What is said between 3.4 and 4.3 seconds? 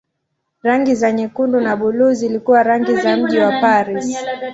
Paris.